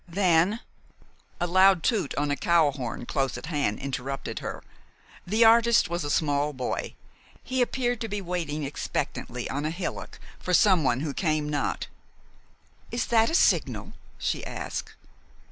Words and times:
"Then" 0.07 0.61
A 1.39 1.45
loud 1.45 1.83
toot 1.83 2.15
on 2.15 2.31
a 2.31 2.35
cowhorn 2.35 3.05
close 3.05 3.37
at 3.37 3.45
hand 3.45 3.77
interrupted 3.77 4.39
her. 4.39 4.63
The 5.27 5.45
artist 5.45 5.89
was 5.91 6.03
a 6.03 6.09
small 6.09 6.53
boy. 6.53 6.95
He 7.43 7.61
appeared 7.61 8.01
to 8.01 8.07
be 8.07 8.19
waiting 8.19 8.63
expectantly 8.63 9.47
on 9.47 9.63
a 9.63 9.69
hillock 9.69 10.17
for 10.39 10.55
someone 10.55 11.01
who 11.01 11.13
came 11.13 11.47
not. 11.47 11.85
"Is 12.89 13.05
that 13.13 13.29
a 13.29 13.35
signal?" 13.35 13.93
she 14.17 14.43
asked. 14.43 14.95